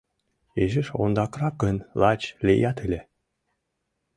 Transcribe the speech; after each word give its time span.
Изиш 0.63 0.87
ондакрак 1.01 1.55
гын, 1.63 1.77
лач 2.01 2.21
лият 2.45 2.77
ыле. 2.85 2.99